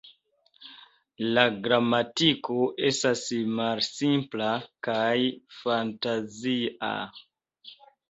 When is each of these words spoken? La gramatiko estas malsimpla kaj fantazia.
La 1.37 1.43
gramatiko 1.67 2.57
estas 2.89 3.23
malsimpla 3.61 4.51
kaj 4.91 5.15
fantazia. 5.61 6.95